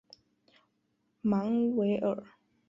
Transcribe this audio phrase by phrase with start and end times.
[1.21, 2.23] 芒维厄。